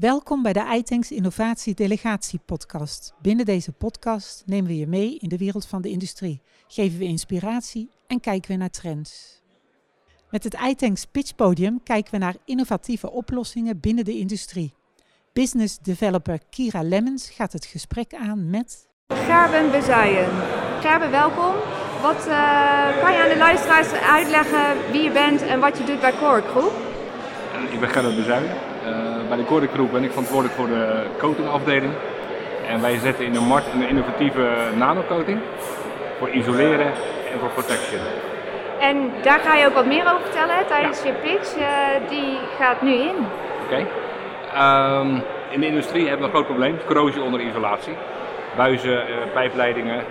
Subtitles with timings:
[0.00, 3.14] Welkom bij de iTanks Innovatie Delegatie podcast.
[3.22, 7.04] Binnen deze podcast nemen we je mee in de wereld van de industrie, geven we
[7.04, 9.42] inspiratie en kijken we naar trends.
[10.30, 14.74] Met het iTanks Pitch Podium kijken we naar innovatieve oplossingen binnen de industrie.
[15.32, 18.88] Business developer Kira Lemmens gaat het gesprek aan met...
[19.06, 20.30] Gerben Bezuijen.
[20.80, 21.54] Gerben, welkom.
[22.02, 26.00] Wat uh, kan je aan de luisteraars uitleggen wie je bent en wat je doet
[26.00, 26.72] bij Core Group?
[27.70, 28.70] Ik ben Gerben Bezuijen.
[28.84, 31.92] Uh, bij de Core Group ben ik verantwoordelijk voor de coatingafdeling.
[32.68, 35.38] En wij zetten in de markt een innovatieve nanocoating
[36.18, 36.86] voor isoleren
[37.32, 38.00] en voor protection.
[38.80, 41.56] En daar ga je ook wat meer over vertellen tijdens je pitch.
[41.56, 41.64] Uh,
[42.08, 43.16] die gaat nu in.
[43.64, 43.86] Oké.
[44.50, 45.00] Okay.
[45.00, 47.96] Um, in de industrie hebben we een groot probleem, corrosie onder isolatie.
[48.56, 50.04] Buizen, uh, pijpleidingen, uh,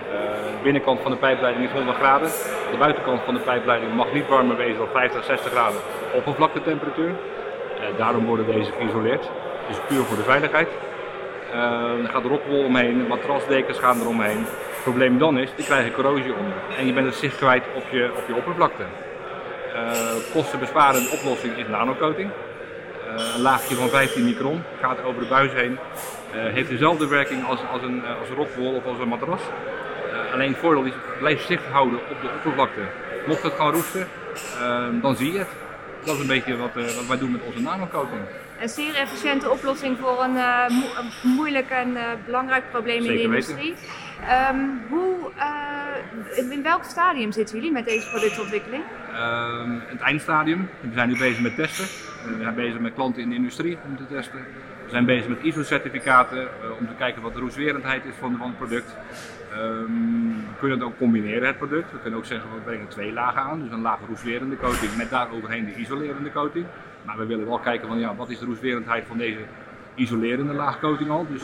[0.52, 2.30] de binnenkant van de pijpleiding is 100 graden.
[2.72, 5.80] De buitenkant van de pijpleiding mag niet warmer wezen dan 50, 60 graden
[6.14, 7.12] oppervlaktetemperatuur.
[7.98, 9.30] Daarom worden deze geïsoleerd.
[9.70, 10.68] Is puur voor de veiligheid.
[12.04, 14.38] er gaat rockwol omheen, matrasdekens gaan er omheen.
[14.38, 16.54] Het probleem dan is, die krijgen corrosie onder.
[16.78, 18.84] En je bent het zicht kwijt op je, op je oppervlakte.
[20.34, 22.30] kostenbesparende oplossing is nanocoating.
[22.30, 25.78] Uh, een laagje van 15 micron gaat over de buis heen.
[26.32, 29.42] Heeft dezelfde werking als, als, een, als een rockwol of als een matras.
[30.34, 32.82] alleen het voordeel is, blijft zicht houden op de oppervlakte.
[33.28, 34.08] Mocht het gaan roesten,
[35.02, 35.69] dan zie je het.
[36.06, 38.22] Dat is een beetje wat, wat wij doen met onze nanocoating.
[38.62, 40.34] Een zeer efficiënte oplossing voor een,
[40.74, 43.76] mo een moeilijk en belangrijk probleem Zeker in de industrie.
[44.52, 45.32] Um, hoe,
[46.52, 48.84] in welk stadium zitten jullie met deze productontwikkeling?
[49.16, 50.70] Um, het eindstadium.
[50.82, 51.86] We zijn nu bezig met testen.
[52.26, 54.46] We zijn bezig met klanten in de industrie om te testen.
[54.84, 56.48] We zijn bezig met ISO-certificaten
[56.80, 58.96] om te kijken wat de roestwerendheid is van, van het product.
[59.50, 61.92] We kunnen het ook combineren, het product.
[61.92, 63.62] We kunnen ook zeggen, we brengen twee lagen aan.
[63.62, 66.66] Dus een laag roestwerende coating met daaroverheen de isolerende coating.
[67.06, 69.40] Maar we willen wel kijken van ja, wat is de roestwerendheid van deze
[69.96, 71.28] isolerende laagcoating al.
[71.30, 71.44] Dus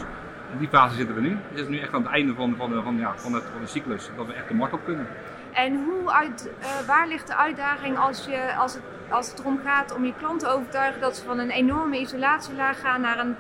[0.52, 1.30] in die fase zitten we nu.
[1.30, 3.68] We zitten nu echt aan het einde van, van, van, ja, van, het, van de
[3.68, 5.08] cyclus, dat we echt de markt op kunnen.
[5.54, 9.60] En hoe uit, uh, waar ligt de uitdaging als, je, als, het, als het erom
[9.66, 13.36] gaat om je klant te overtuigen dat ze van een enorme isolatielaag gaan naar een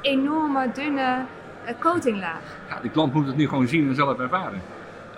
[0.00, 1.24] enorme dunne
[1.80, 2.42] coatinglaag?
[2.68, 4.62] Ja, die klant moet het nu gewoon zien en zelf ervaren.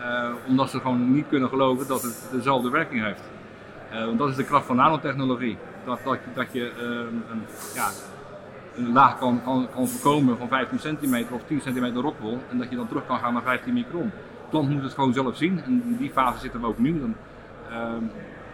[0.01, 3.23] Uh, omdat ze gewoon niet kunnen geloven dat het dezelfde werking heeft.
[3.91, 5.59] want dat is de kracht van nanotechnologie.
[5.85, 6.73] Dat, dat, dat je
[7.31, 7.89] een, ja,
[8.77, 12.71] een laag kan, kan, kan voorkomen van 15 centimeter of 10 centimeter rockwol en dat
[12.71, 14.11] je dan terug kan gaan naar 15 micron.
[14.11, 17.01] De klant moet het gewoon zelf zien en in die fase zitten we ook nu.
[17.01, 17.15] Dan,
[17.71, 17.93] uh,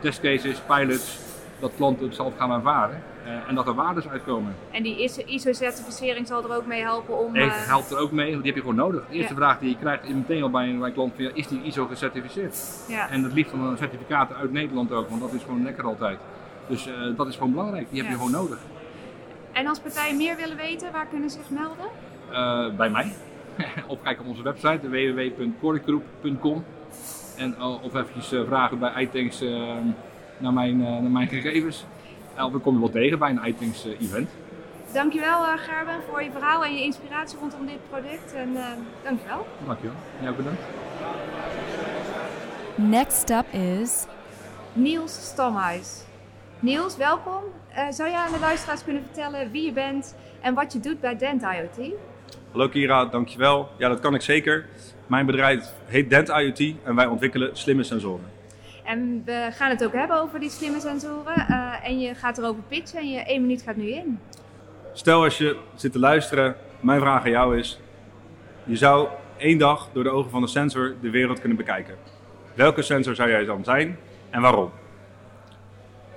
[0.01, 1.19] testcases, pilots,
[1.63, 4.55] dat klanten het zelf gaan ervaren uh, en dat er waardes uitkomen.
[4.71, 7.33] En die ISO-certificering zal er ook mee helpen om...
[7.33, 7.67] Nee, uh...
[7.67, 9.07] helpt er ook mee, want die heb je gewoon nodig.
[9.09, 9.39] De eerste ja.
[9.39, 11.87] vraag die je krijgt is meteen al bij een, bij een klant, is die ISO
[11.87, 12.85] gecertificeerd?
[12.89, 13.09] Ja.
[13.09, 16.19] En het liefst van een certificaat uit Nederland ook, want dat is gewoon lekker altijd.
[16.67, 18.59] Dus uh, dat is gewoon belangrijk, die heb je gewoon nodig.
[19.53, 21.87] En als partijen meer willen weten, waar kunnen ze zich melden?
[22.31, 23.13] Uh, bij mij.
[23.87, 26.65] of kijk op onze website www.coregroep.com
[27.37, 29.43] en of eventjes vragen bij iTanks
[30.43, 31.85] naar, mijn, naar mijn gegevens.
[32.37, 34.31] of we komen wel tegen bij een iTanks event.
[34.93, 38.35] Dankjewel Gerben voor je verhaal en je inspiratie rondom dit product.
[38.35, 38.57] En
[39.03, 39.47] dankjewel.
[39.67, 39.97] Dankjewel.
[40.21, 40.61] Jij ook bedankt.
[42.75, 44.07] Next up is
[44.73, 46.05] Niels Stamhuis.
[46.61, 47.43] Niels, welkom.
[47.77, 51.01] Uh, zou jij aan de luisteraars kunnen vertellen wie je bent en wat je doet
[51.01, 51.91] bij Dent IoT?
[52.51, 53.69] Hallo Kira, dankjewel.
[53.79, 54.67] Ja, dat kan ik zeker.
[55.07, 58.25] Mijn bedrijf heet Dent IoT en wij ontwikkelen slimme sensoren.
[58.85, 61.47] En we gaan het ook hebben over die slimme sensoren.
[61.51, 64.19] Uh, en je gaat erover pitchen en je één minuut gaat nu in.
[64.93, 67.81] Stel als je zit te luisteren, mijn vraag aan jou is...
[68.65, 71.95] Je zou één dag door de ogen van een sensor de wereld kunnen bekijken.
[72.55, 73.99] Welke sensor zou jij dan zijn
[74.31, 74.71] en waarom?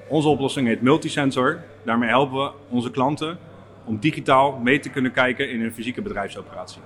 [0.07, 1.59] Onze oplossing heet Multisensor.
[1.83, 3.37] Daarmee helpen we onze klanten
[3.85, 6.81] om digitaal mee te kunnen kijken in hun fysieke bedrijfsoperatie.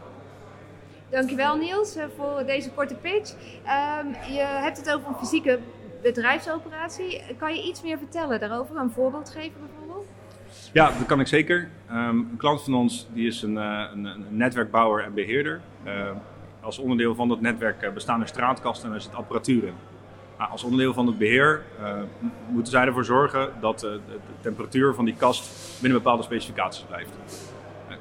[1.10, 3.32] Dankjewel Niels eh, voor deze korte pitch.
[3.32, 5.60] Um, je hebt het over een fysieke
[6.02, 7.22] bedrijfsoperatie.
[7.38, 8.76] Kan je iets meer vertellen daarover?
[8.76, 10.08] Een voorbeeld geven bijvoorbeeld?
[10.74, 11.70] Ja, dat kan ik zeker.
[11.92, 15.62] Um, een klant van ons die is een, een, een netwerkbouwer en beheerder.
[15.86, 16.10] Uh,
[16.62, 19.74] als onderdeel van dat netwerk bestaan er straatkasten en er zit apparatuur in.
[20.38, 21.64] Als onderdeel van het beheer
[22.48, 24.00] moeten zij ervoor zorgen dat de,
[24.42, 25.50] temperatuur van die kast
[25.82, 27.12] binnen bepaalde specificaties blijft.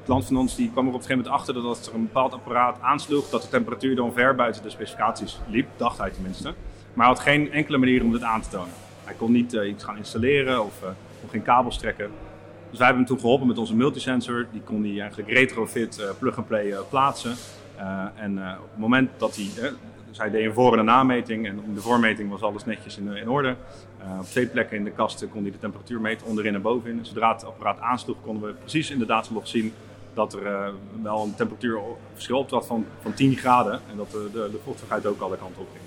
[0.09, 2.01] Klant van ons die kwam er op een gegeven moment achter dat als er een
[2.01, 6.53] bepaald apparaat aansloeg, dat de temperatuur dan ver buiten de specificaties liep, dacht hij tenminste.
[6.93, 8.73] Maar hij had geen enkele manier om dit aan te tonen.
[9.03, 10.81] Hij kon niet uh, iets gaan installeren of,
[11.23, 12.11] of geen kabels trekken.
[12.69, 14.47] Dus wij hebben hem toen geholpen met onze multisensor.
[14.51, 17.35] Die kon hij eigenlijk retrofit plug-and-play plaatsen.
[18.15, 19.73] en op het moment dat hij
[20.11, 23.55] zij deed een voor- en een nameting en de voormeting was alles netjes in, orde.
[24.19, 27.05] op twee plekken in de kast kon hij de temperatuur meten, onderin en bovenin.
[27.05, 29.73] Zodra het apparaat aansloeg konden we precies in de datalog zien
[30.13, 34.59] dat er wel een temperatuurverschil optrad van, van 10 graden en dat de, de, de
[34.63, 35.83] vochtigheid ook alle kanten op ging.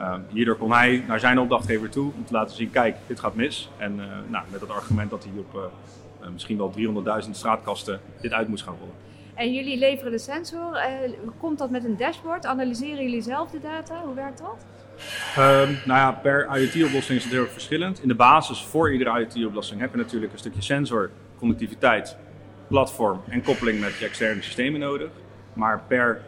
[0.00, 3.34] Uh, hierdoor kon hij naar zijn opdrachtgever toe om te laten zien, kijk, dit gaat
[3.34, 3.70] mis.
[3.76, 5.72] En uh, nou, met het argument dat hij op
[6.22, 6.72] uh, misschien wel
[7.24, 8.94] 300.000 straatkasten dit uit moest gaan rollen.
[9.34, 10.80] En jullie leveren de sensor.
[11.38, 12.46] komt dat met een dashboard?
[12.46, 14.02] Analyseren jullie zelf de data?
[14.04, 14.66] Hoe werkt dat?
[15.36, 18.02] Ehm, nou ja, per IoT-oplossing is het heel erg verschillend.
[18.02, 22.16] In de basis voor iedere IoT-oplossing heb je natuurlijk een stukje sensor, connectiviteit,
[22.72, 25.10] platform en koppeling met je externe systemen nodig.
[25.52, 26.22] Maar per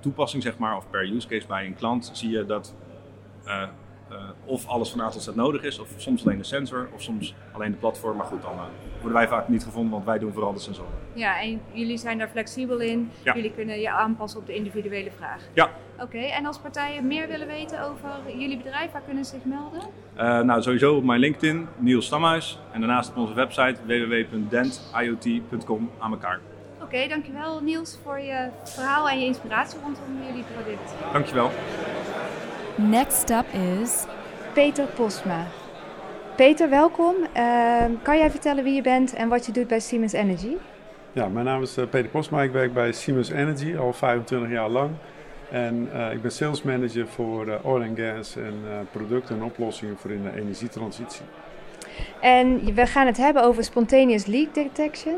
[0.00, 2.74] toepassing, zeg maar, of per use case bij een klant, zie je dat
[3.46, 3.62] uh,
[4.44, 7.34] of alles van A tot Z nodig is, of soms alleen de sensor, of soms
[7.52, 8.16] alleen de platform.
[8.16, 8.60] Maar goed, dan uh,
[8.92, 10.92] worden wij vaak niet gevonden, want wij doen vooral de sensoren.
[11.12, 13.10] Ja, en jullie zijn daar flexibel in.
[13.22, 13.34] Ja.
[13.34, 15.42] Jullie kunnen je aanpassen op de individuele vraag.
[15.52, 15.70] Ja.
[16.00, 18.08] Oké, en als partijen meer willen weten over
[18.38, 19.80] jullie bedrijf, waar kunnen ze zich melden?
[20.46, 22.58] nou, sowieso op mijn LinkedIn, Niels Stamhuis.
[22.72, 26.40] En daarnaast op onze website www.dentiot.com aan elkaar.
[26.82, 30.94] Oké, dankjewel Niels voor je verhaal en je inspiratie rondom jullie product.
[31.12, 31.50] Dankjewel.
[32.78, 34.04] Next up is
[34.52, 35.46] Peter Posma.
[36.36, 37.14] Peter, welkom.
[37.36, 40.56] Uh, kan jij vertellen wie je bent en wat je doet bij Siemens Energy?
[41.12, 42.42] Ja, mijn naam is uh, Peter Posma.
[42.42, 44.90] Ik werk bij Siemens Energy al 25 jaar lang.
[45.50, 48.54] En uh, ik ben sales manager voor uh, oil and gas en
[48.90, 51.22] producten en oplossingen voor in de energietransitie.
[52.20, 55.16] En we gaan het hebben over spontaneous leak detection.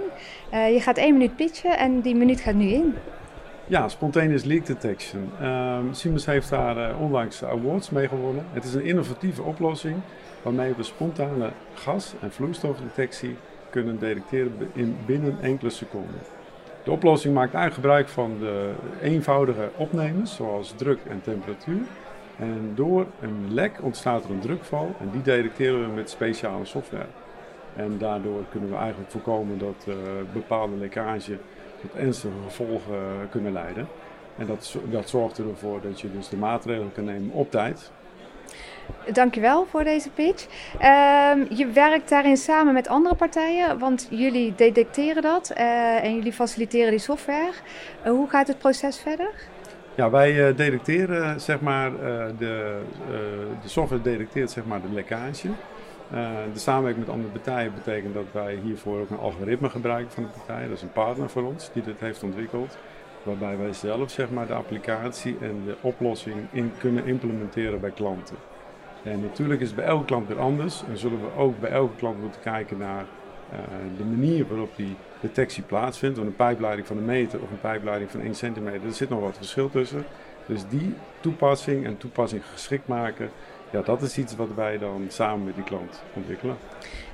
[0.51, 2.95] je gaat één minuut pitchen en die minuut gaat nu in.
[3.71, 5.31] Ja, spontaneous leak detection.
[5.43, 8.45] Um, Siemens heeft daar uh, onlangs awards mee gewonnen.
[8.53, 9.97] Het is een innovatieve oplossing
[10.43, 13.37] waarmee we spontane gas- en vloeistofdetectie
[13.71, 16.21] kunnen detecteren in binnen enkele seconden.
[16.85, 18.73] De oplossing maakt gebruik van de
[19.03, 21.83] eenvoudige opnemers, zoals druk en temperatuur.
[22.39, 27.07] En door een lek ontstaat er een drukval en die detecteren we met speciale software.
[27.77, 29.95] En daardoor kunnen we eigenlijk voorkomen dat uh,
[30.33, 31.39] bepaalde lekkage
[31.81, 33.89] tot ernstige gevolgen kunnen leiden.
[34.39, 37.91] En dat, dat zorgt ervoor dat je dus de maatregelen kan nemen op tijd.
[39.13, 40.47] Dankjewel voor deze pitch.
[40.75, 46.33] Um, je werkt daarin samen met andere partijen, want jullie detecteren dat uh, en jullie
[46.33, 47.53] faciliteren die software.
[48.05, 49.31] Uh, hoe gaat het proces verder?
[49.95, 51.91] Ja, wij detecteren, zeg maar,
[52.39, 52.81] de,
[53.63, 55.49] de software detecteert zeg maar, de lekkage.
[56.15, 60.23] Uh, de samenwerking met andere partijen betekent dat wij hiervoor ook een algoritme gebruiken van
[60.23, 60.69] de partij.
[60.69, 62.77] Dat is een partner voor ons die dit heeft ontwikkeld.
[63.23, 68.37] Waarbij wij zelf zeg maar, de applicatie en de oplossing in kunnen implementeren bij klanten.
[69.03, 70.83] En natuurlijk is het bij elke klant weer anders.
[70.89, 73.05] En zullen we ook bij elke klant moeten kijken naar
[73.53, 73.59] uh,
[73.97, 76.17] de manier waarop die detectie plaatsvindt.
[76.17, 79.21] Want een pijpleiding van een meter of een pijpleiding van 1 centimeter, er zit nog
[79.21, 80.05] wat verschil tussen.
[80.47, 83.31] Dus die toepassing en toepassing geschikt maken,
[83.71, 86.57] ja, dat is iets wat wij dan samen met die klant ontwikkelen.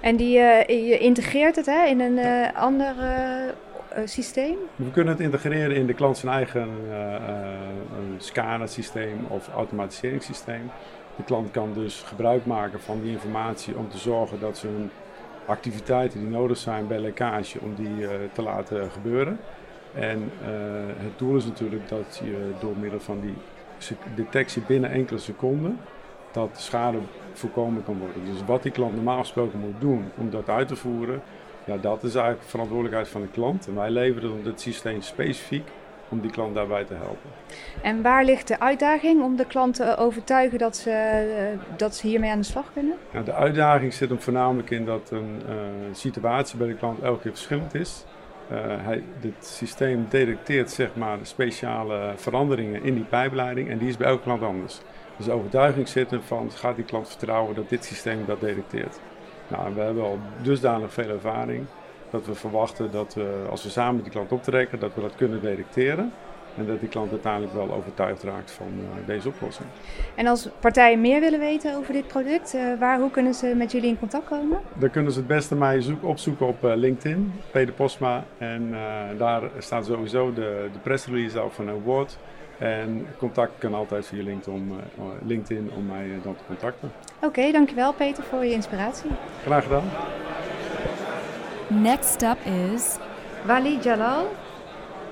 [0.00, 4.56] En die, uh, je integreert het hè, in een uh, ander uh, systeem?
[4.76, 6.68] We kunnen het integreren in de klant zijn eigen
[8.18, 10.70] SCADA-systeem of automatiseringssysteem.
[11.16, 14.90] De klant kan dus gebruik maken van die informatie om te zorgen dat ze hun
[15.46, 19.38] activiteiten die nodig zijn bij lekkage, om die te laten gebeuren.
[19.94, 20.30] En
[20.98, 23.34] het doel is natuurlijk dat je door middel van die
[24.14, 25.78] detectie binnen enkele seconden
[26.36, 26.98] dat schade
[27.32, 28.24] voorkomen kan worden.
[28.24, 31.22] Dus wat die klant normaal gesproken moet doen om dat uit te voeren,
[31.64, 33.66] ja, dat is eigenlijk verantwoordelijkheid van de klant.
[33.66, 35.68] En wij leveren dit systeem specifiek
[36.08, 37.30] om die klant daarbij te helpen.
[37.82, 42.06] En waar ligt de uitdaging om de klant te overtuigen dat ze, eh, dat ze
[42.06, 42.96] hiermee aan de slag kunnen?
[43.12, 45.54] Nou, de uitdaging zit hem voornamelijk in dat een uh,
[45.92, 48.04] situatie bij de klant elke keer verschillend is.
[48.52, 53.96] Uh, hij, dit systeem detecteert zeg maar, speciale veranderingen in die pijpleiding en die is
[53.96, 54.80] bij elke klant anders.
[55.16, 59.00] Dus overtuiging zit van, gaat die klant vertrouwen dat dit systeem dat detecteert?
[59.48, 61.66] Nou, we hebben al dusdanig veel ervaring
[62.10, 65.14] dat we verwachten dat we, als we samen met die klant optrekken, dat we dat
[65.16, 66.12] kunnen detecteren.
[66.56, 69.68] En dat die klant uiteindelijk wel overtuigd raakt van uh, deze oplossing.
[70.14, 73.72] En als partijen meer willen weten over dit product, uh, waar, hoe kunnen ze met
[73.72, 74.60] jullie in contact komen?
[74.74, 78.24] Dan kunnen ze het beste mij zoek, opzoeken op uh, LinkedIn, Peter Postma.
[78.38, 78.74] En
[79.18, 82.18] daar staat sowieso de, de press release al van een award.
[82.58, 86.92] En contact kan altijd via LinkedIn om, uh, LinkedIn om mij uh, dan te contacten.
[87.16, 89.10] Oké, okay, dankjewel Peter voor je inspiratie.
[89.42, 89.84] Graag gedaan.
[91.68, 92.38] Next up
[92.72, 92.96] is...
[93.46, 94.26] Wali Jalal.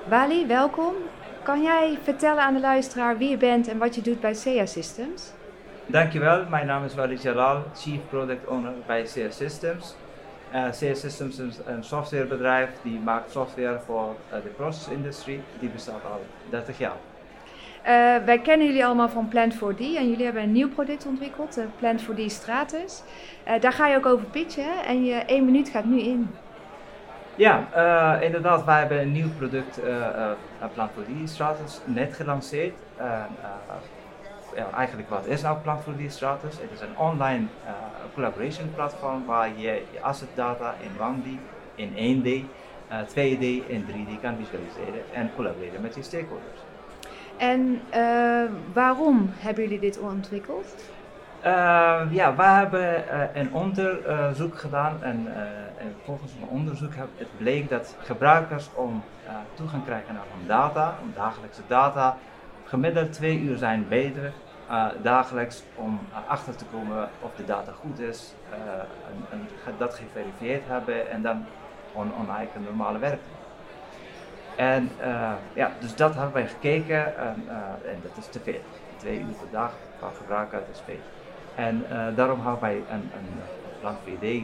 [0.07, 0.93] Wali, welkom.
[1.43, 4.65] Kan jij vertellen aan de luisteraar wie je bent en wat je doet bij SEA
[4.65, 5.31] Systems?
[5.85, 9.95] Dankjewel, mijn naam is Wali Jalal, Chief Product Owner bij SEA Systems.
[10.53, 15.41] Uh, SEA Systems is een softwarebedrijf die maakt software voor uh, de processindustrie.
[15.59, 16.97] Die bestaat al 30 jaar.
[17.85, 21.65] Eh, wij kennen jullie allemaal van Plant4D en jullie hebben een nieuw product ontwikkeld, de
[21.79, 23.03] Plant4D Stratus.
[23.43, 26.35] Eh, daar ga je ook over pitchen en je één minuut gaat nu in.
[27.35, 27.67] Ja,
[28.21, 30.31] inderdaad, wij hebben een nieuw product, uh, uh,
[30.73, 32.73] Plant4D Stratus, net gelanceerd.
[34.55, 36.57] ja, eigenlijk wat is nou Plant4D Stratus?
[36.61, 37.45] Het is een online
[38.13, 39.61] collaboration platform waar je
[39.91, 41.27] je asset data in 1D,
[41.75, 42.29] in 1D,
[42.89, 46.64] 2D en 3D kan visualiseren en collaboreren met je stakeholders.
[47.37, 47.81] En
[48.73, 50.75] waarom hebben jullie dit ontwikkeld?
[51.45, 55.27] Uh, ja, we hebben uh, een onderzoek gedaan en,
[55.77, 59.03] en volgens een onderzoek het bleek dat gebruikers om
[59.53, 62.17] toegang krijgen naar hun data, om dagelijkse data,
[62.63, 64.33] gemiddeld twee uur zijn beter
[65.01, 68.35] dagelijks om achter te komen of de data goed is
[69.31, 71.45] en, dat geverifieerd hebben en dan
[71.93, 73.19] on eigen normale werk
[74.55, 74.89] En
[75.53, 77.43] ja, dus dat hebben wij gekeken en,
[77.85, 78.61] en dat is te veel.
[78.97, 80.99] Twee uur per dag van gebruiker, dat is veel.
[81.55, 83.41] En uh, daarom hebben wij een, een
[83.79, 84.43] Plan VD uh,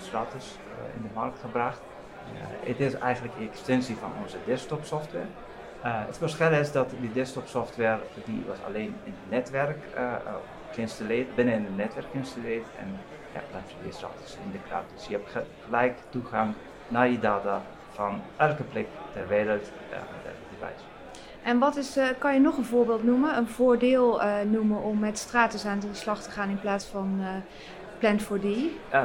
[0.00, 0.58] status
[0.94, 1.80] in de markt gebracht.
[2.60, 5.26] het is eigenlijk een extensie van onze desktop software.
[5.80, 9.78] het verschil is dat die desktop software die was alleen in het netwerk
[10.70, 12.98] geïnstalleerd, binnen in het netwerk geïnstalleerd en
[13.34, 14.84] ja, Plan VD status in de cloud.
[14.94, 16.54] Dus je hebt gelijk toegang
[16.88, 20.84] naar je data van elke plek ter wereld elke device.
[21.46, 24.98] En wat is, uh, kan je nog een voorbeeld noemen, een voordeel uh, noemen om
[24.98, 27.26] met Stratus aan de slag te gaan in plaats van uh,
[28.00, 28.46] Plant4D?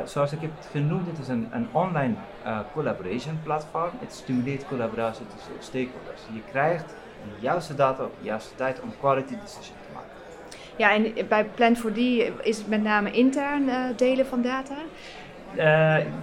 [0.05, 2.15] zoals ik heb genoemd, het is een, een online
[2.73, 3.91] collaboration platform.
[3.99, 6.21] Het stimuleert collaboratie tussen stakeholders.
[6.33, 6.85] Je krijgt
[7.23, 10.09] de juiste data op de juiste tijd om quality decisions te maken.
[10.75, 11.99] Ja, en bij Plant4D
[12.43, 14.75] is het met name intern delen van data?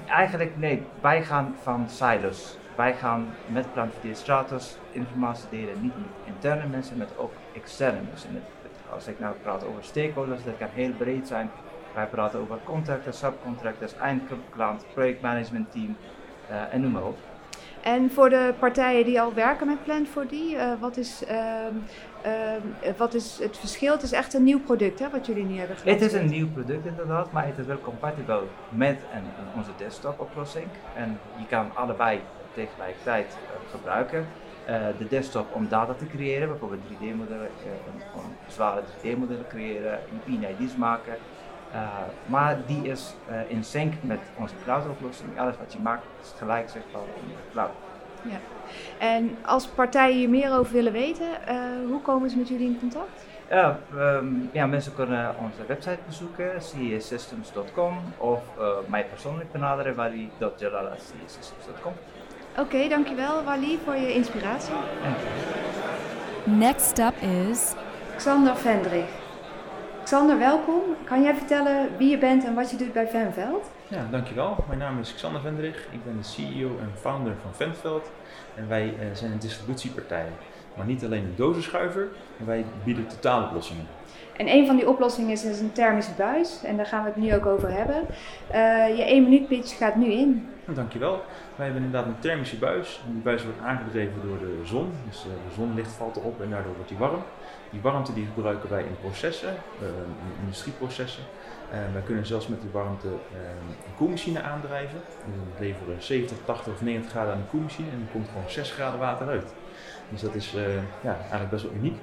[0.07, 6.35] Eigenlijk nee, wij gaan van silos wij gaan met Plan4D Stratus informatie delen, niet met
[6.35, 8.43] interne mensen, maar ook externe mensen.
[8.91, 11.51] Als ik nou praat over stakeholders, dat kan heel breed zijn.
[11.95, 15.97] Wij praten over contractors, subcontractors, eindklant, projectmanagementteam
[16.51, 17.19] uh, en noem maar op.
[17.83, 21.25] En voor de partijen die al werken met Plan4D, uh, wat, is,
[22.27, 23.93] uh, wat is het verschil?
[23.93, 25.95] Het is echt een nieuw product hè, wat jullie nu hebben gedaan.
[25.95, 29.25] Het is een nieuw product inderdaad, maar het is wel compatibel met een,
[29.57, 30.67] onze desktop oplossing.
[30.95, 32.21] En je kan allebei
[32.55, 34.27] tegelijkertijd uh, gebruiken.
[34.69, 41.17] Uh, de desktop om data te creëren, bijvoorbeeld 3D-modellen, uh, zware 3D-modellen creëren, ID's maken.
[42.27, 43.15] maar die is
[43.49, 45.41] in sync met onze cloud-oplossing.
[45.41, 47.71] Alles wat je maakt is gelijk zichtbaar in de cloud.
[48.23, 48.39] Ja.
[48.99, 51.27] En als partijen hier meer over willen weten,
[51.89, 53.27] hoe komen ze met jullie in contact?
[53.51, 58.43] Ja, um, ja, mensen kunnen onze website bezoeken, cssystems.com of
[58.87, 61.93] mij persoonlijk benaderen, wali.jalala.cssystems.com.
[62.51, 64.75] Oké, okay, dankjewel Wally voor je inspiratie.
[66.45, 67.15] Next up
[67.51, 67.75] is...
[68.17, 69.11] Xander Vendrich.
[70.05, 70.83] Xander, welkom.
[71.05, 73.71] Kan jij vertellen wie je bent en wat je doet bij Venveld?
[73.91, 74.65] Ja, dankjewel.
[74.67, 75.87] Mijn naam is Xander Vendrich.
[75.91, 78.11] Ik ben de CEO en founder van Venveld.
[78.55, 80.29] En wij uh, zijn een distributiepartij.
[80.77, 82.09] Maar niet alleen een dozenschuiver,
[82.45, 83.87] wij bieden totaaloplossingen.
[84.39, 86.63] En een van die oplossingen is, is een thermische buis.
[86.65, 88.07] En daar gaan we het nu ook over hebben.
[88.55, 90.49] Uh, je 1 minuut pitch gaat nu in.
[90.65, 91.23] Nou, dankjewel.
[91.57, 93.01] Wij hebben inderdaad een thermische buis.
[93.13, 94.93] Die buis wordt aangedreven door de zon.
[95.09, 97.23] Dus uh, de zonlicht valt erop en daardoor wordt die warm.
[97.71, 101.23] Die warmte die gebruiken wij in processen, uh, in industrieprocessen.
[101.93, 105.01] wij kunnen zelfs met die warmte een koelmachine aandrijven.
[105.25, 108.71] We leveren 70, 80 of 90 graden aan de koelmachine en er komt gewoon 6
[108.71, 109.55] graden water uit.
[110.09, 110.53] Dus dat is
[111.01, 111.97] ja, eigenlijk best wel uniek.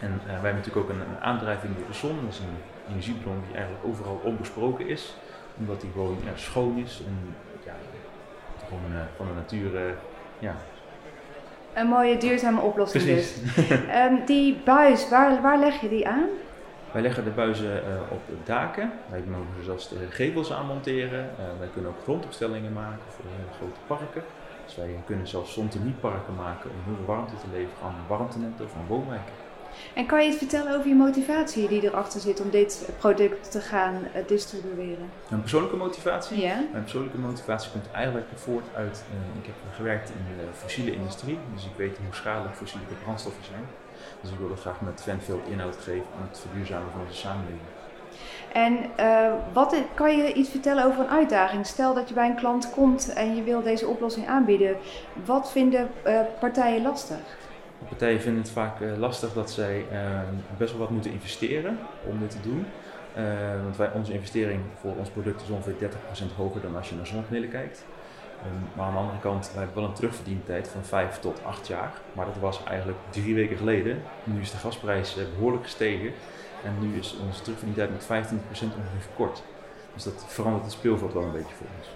[0.00, 2.18] En uh, wij hebben natuurlijk ook een, een, aandrijving door de zon.
[2.24, 5.14] Dat is een energiebron die eigenlijk overal onbesproken is.
[5.58, 7.74] Omdat die gewoon ja, schoon is en ja,
[8.68, 9.96] gewoon uh, van de natuur
[10.38, 10.56] ja,
[11.76, 13.54] een mooie duurzame oplossing Precies.
[13.54, 13.70] dus.
[14.00, 16.28] um, die buis, waar, waar leg je die aan?
[16.92, 18.92] Wij leggen de buizen uh, op daken.
[19.10, 21.30] Wij mogen zelfs de gevels aanmonteren.
[21.38, 24.22] Uh, wij kunnen ook grondopstellingen maken voor hele grote parken.
[24.66, 28.74] Dus wij kunnen zelfs zontenieparken maken om heel veel warmte te leveren aan warmtenetten of
[28.74, 29.32] aan woonwijken.
[29.94, 33.60] En kan je iets vertellen over je motivatie die erachter zit om dit product te
[33.60, 35.10] gaan uh, distribueren?
[35.30, 36.40] Een persoonlijke motivatie?
[36.40, 36.64] Ja.
[36.72, 41.38] Mijn persoonlijke motivatie komt eigenlijk voort uit, uh, ik heb gewerkt in de fossiele industrie,
[41.54, 43.64] dus ik weet hoe schadelijk fossiele brandstoffen zijn.
[44.20, 47.60] Dus ik wilde graag met Venfield inhoud geven aan het verduurzamen van onze samenleving.
[48.52, 51.66] En uh, wat kan je iets vertellen over een uitdaging?
[51.66, 54.76] Stel dat je bij een klant komt en je wil deze oplossing aanbieden.
[55.24, 55.88] Wat vinden
[56.40, 57.18] partijen lastig?
[57.88, 59.84] Partijen vinden het vaak uh, lastig dat zij
[60.56, 61.78] best wel wat moeten investeren
[62.10, 62.66] om dit te doen.
[63.64, 65.90] Want wij, onze investering voor ons product is ongeveer
[66.32, 67.84] 30% hoger dan als je naar zonnepanelen kijkt.
[68.42, 71.66] Ehm, maar aan de andere kant, wij hebben wel een terugverdientijd van 5 tot 8
[71.66, 71.92] jaar.
[72.12, 74.02] Maar dat was eigenlijk drie weken geleden.
[74.24, 76.12] Nu is de gasprijs eh, behoorlijk gestegen.
[76.66, 79.42] En nu is onze terugverdientijd met 15% ongeveer verkort.
[79.94, 81.88] Dus dat verandert het speelveld wel een beetje voor ons.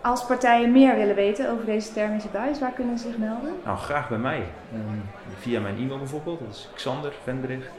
[0.00, 3.52] Als partijen meer willen weten over deze thermische buis, waar kunnen ze zich melden?
[3.64, 4.46] Nou, graag bij mij.
[4.72, 4.98] Ehm,
[5.38, 6.38] via mijn e-mail bijvoorbeeld.
[6.38, 7.70] Dat is Xander Vendrich.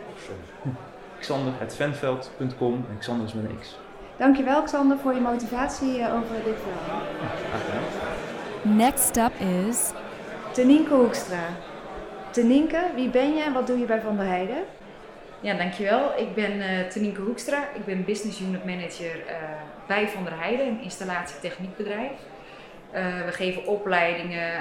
[1.20, 3.78] Xander.venveld.com en Xander is met een X.
[4.18, 7.02] Dankjewel Xander voor je motivatie eh, over dit verhaal.
[7.50, 8.76] Graag gedaan.
[8.76, 9.32] Next up
[9.68, 9.92] is
[10.52, 11.46] Tenienke Hoekstra.
[12.32, 14.64] Tenienke, wie ben je en wat doe je bij Van der Heijden?
[15.42, 16.18] Ja, dankjewel.
[16.18, 17.64] Ik ben Tenienke Hoekstra.
[17.74, 19.36] Ik ben Business Unit Manager eh,
[19.88, 22.12] bij Van der Heijden, een installatietechniekbedrijf.
[22.92, 24.52] Eh, we geven opleidingen,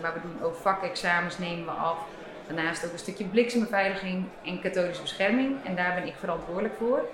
[0.00, 1.98] maar we doen ook vakexamens nemen we af.
[2.46, 5.56] Daarnaast ook een stukje bliksembeveiliging en katholische bescherming.
[5.64, 7.08] En daar ben ik verantwoordelijk voor.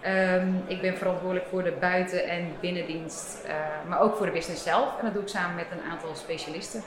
[0.00, 3.46] Ehm, ik ben verantwoordelijk voor de buiten- en binnendienst,
[3.88, 4.98] maar ook voor de business zelf.
[4.98, 6.82] En dat doe ik samen met een aantal specialisten.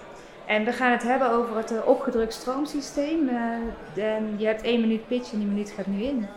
[0.50, 3.30] En we gaan het hebben over het eh, opgedrukt stroomsysteem.
[3.30, 6.28] Eh, je hebt één minuut pitch en die minuut gaat nu in.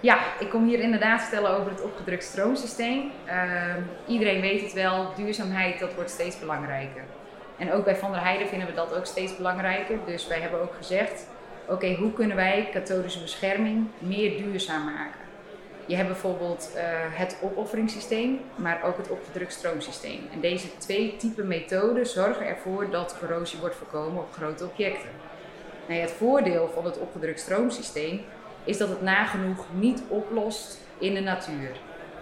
[0.00, 3.10] Ja, ik kom hier inderdaad vertellen over het opgedrukt stroomsysteem.
[3.24, 7.02] Ehm, iedereen weet het wel, duurzaamheid dat wordt steeds belangrijker.
[7.58, 9.98] En ook bij Van der Heijden vinden we dat ook steeds belangrijker.
[10.06, 11.26] Dus wij hebben ook gezegd,
[11.68, 15.25] oké, hoe kunnen wij katholische bescherming meer duurzaam maken?
[15.86, 20.20] Je hebt bijvoorbeeld eh, het opofferingssysteem, maar ook het opgedrukt stroomsysteem.
[20.32, 25.10] En deze twee type methoden zorgen ervoor dat corrosie wordt voorkomen op grote objecten.
[25.88, 28.20] Nou het voordeel van het opgedrukt stroomsysteem
[28.64, 31.70] is dat het nagenoeg niet oplost in de natuur.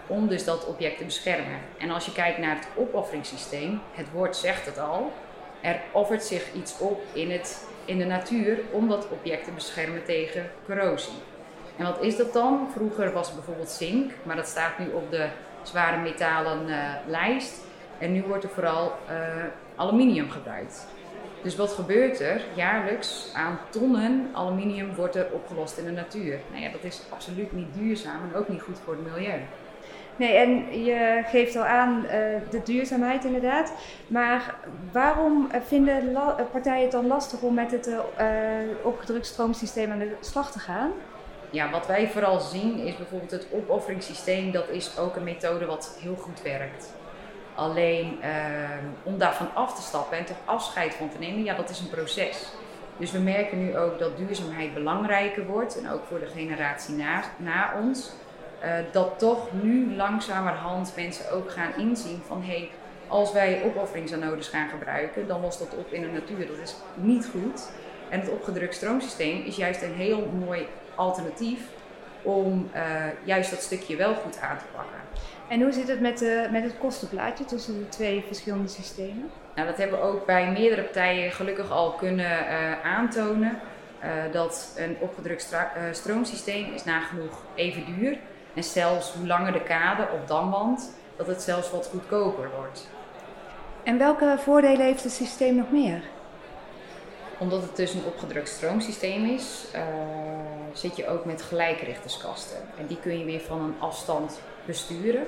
[0.06, 1.59] Om dus dat object te beschermen.
[1.78, 5.12] En als je kijkt naar het opofferingssysteem, het woord zegt het al,
[5.61, 10.04] er offert zich iets op in, het, in de natuur om dat object te beschermen
[10.04, 11.14] tegen corrosie.
[11.76, 12.69] En wat is dat dan?
[12.73, 15.28] Vroeger was het bijvoorbeeld zink, maar dat staat nu op de
[15.62, 17.61] zware metalen eh, lijst.
[17.99, 19.16] En nu wordt er vooral eh,
[19.76, 20.87] aluminium gebruikt.
[21.43, 22.40] Dus wat gebeurt er?
[22.54, 26.38] Jaarlijks aan tonnen aluminium wordt er opgelost in de natuur.
[26.50, 29.40] Nou ja, dat is absoluut niet duurzaam en ook niet goed voor het milieu.
[30.16, 32.19] Nee, en je geeft al aan eh,
[32.50, 33.73] de duurzaamheid inderdaad.
[34.06, 34.54] Maar
[34.93, 36.17] waarom vinden
[36.52, 37.91] partijen het dan lastig om met het
[38.82, 40.91] opgedrukt stroomsysteem aan de slag te gaan?
[41.54, 44.50] Ja, wat wij vooral zien is bijvoorbeeld het opofferingssysteem.
[44.50, 46.93] Dat is ook een methode wat heel goed werkt.
[47.54, 51.71] Alleen ehm, om daarvan af te stappen en toch afscheid van te nemen, ja, dat
[51.71, 52.52] is een proces.
[52.97, 57.23] Dus we merken nu ook dat duurzaamheid belangrijker wordt en ook voor de generatie na,
[57.36, 58.12] na ons.
[58.60, 62.71] eh, dat toch nu langzamerhand mensen ook gaan inzien van hé, hey,
[63.08, 66.47] als wij opofferingsanodes gaan gebruiken, dan lost dat op in de natuur.
[66.47, 67.71] Dat is niet goed.
[68.08, 71.61] En het opgedrukt stroomsysteem is juist een heel mooi alternatief
[72.23, 72.83] om eh,
[73.25, 74.99] juist dat stukje wel goed aan te pakken.
[75.49, 79.30] En hoe zit het met, de, met het kostenplaatje tussen de twee verschillende systemen?
[79.54, 83.59] Nou, dat hebben we ook bij meerdere partijen gelukkig al kunnen eh, aantonen.
[84.00, 85.57] eh, dat een opgedrukt
[85.93, 88.19] stroomsysteem is nagenoeg even duur.
[88.54, 92.89] En zelfs hoe langer de kade of damwand, dat het zelfs wat goedkoper wordt.
[93.83, 96.02] En welke voordelen heeft het systeem nog meer?
[97.38, 99.82] Omdat het dus een opgedrukt stroomsysteem is, eh,
[100.73, 102.56] zit je ook met gelijkrechterskasten.
[102.78, 105.26] En die kun je weer van een afstand besturen.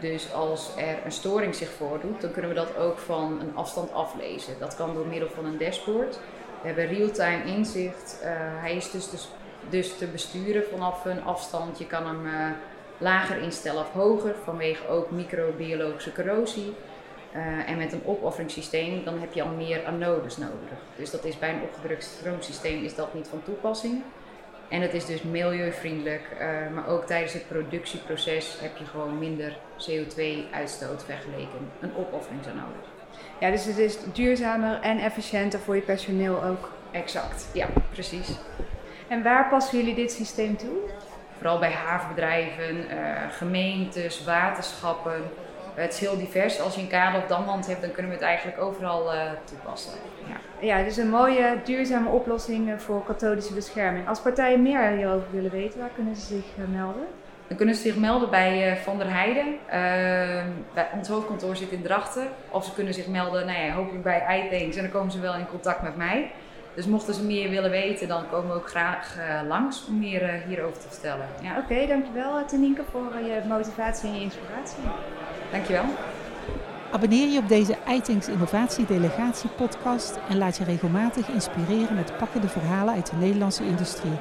[0.00, 3.92] Dus als er een storing zich voordoet, dan kunnen we dat ook van een afstand
[3.92, 4.54] aflezen.
[4.58, 6.18] Dat kan door middel van een dashboard.
[6.60, 8.20] We hebben real-time inzicht.
[8.22, 9.28] Eh, hij is dus, dus,
[9.70, 11.78] dus te besturen vanaf een afstand.
[11.78, 12.50] Je kan hem eh,
[12.98, 16.74] lager instellen of hoger, vanwege ook microbiologische corrosie.
[17.32, 20.78] Eh, en met een opofferingssysteem dan heb je al meer anodes nodig.
[20.96, 24.02] Dus dat is bij een opgedrukt stroomsysteem is dat niet van toepassing.
[24.68, 29.56] En het is dus milieuvriendelijk, eh, maar ook tijdens het productieproces heb je gewoon minder
[29.76, 32.78] CO2-uitstoot vergeleken een opofferingsanode.
[33.40, 36.70] Ja, dus het is duurzamer en efficiënter voor je personeel ook.
[36.90, 38.28] Exact, ja, precies.
[39.08, 40.76] En waar passen jullie dit systeem toe?
[41.36, 45.22] Vooral bij havenbedrijven, eh, gemeentes, waterschappen.
[45.74, 46.60] Het is heel divers.
[46.60, 49.92] Als je een kade of damwand hebt, dan kunnen we het eigenlijk overal eh, toepassen.
[50.28, 50.66] Ja.
[50.66, 54.08] Ja, dus een mooie duurzame oplossing eh, voor katholische bescherming.
[54.08, 57.06] Als partijen meer hierover willen weten, waar kunnen ze zich eh, melden?
[57.46, 59.56] Dan kunnen ze zich melden bij Van der Heijden.
[59.68, 62.28] Ehm, bij, ons hoofdkantoor zit in Drachten.
[62.50, 64.76] Of ze kunnen zich melden, nou ja, hopelijk bij iThings.
[64.76, 66.30] En dan komen ze wel in contact met mij.
[66.74, 69.16] Dus mochten ze meer willen weten, dan komen we ook graag
[69.48, 71.26] langs om meer hierover te vertellen.
[71.42, 74.82] Ja, Oké, dankjewel Tenienke voor je motivatie en je inspiratie.
[75.52, 75.84] Dankjewel.
[76.92, 82.48] Abonneer je op deze iThinks Innovatie Delegatie podcast en laat je regelmatig inspireren met pakkende
[82.48, 84.18] verhalen uit de Nederlandse industrie.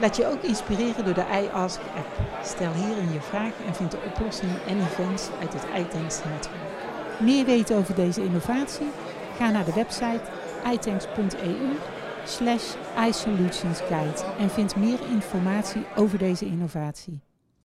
[0.00, 2.20] Laat je ook inspireren door de iAsk app.
[2.42, 6.62] Stel hierin je vraag en vind de oplossingen en events uit het iThinks netwerk.
[7.20, 8.86] Meer weten over deze innovatie?
[9.36, 10.22] Ga naar de website
[10.72, 11.56] itanks.eu
[12.24, 12.74] slash
[13.08, 17.23] iSolutionsGuide en vind meer informatie over deze innovatie.